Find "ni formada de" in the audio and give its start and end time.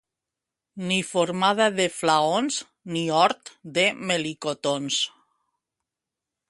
0.91-1.85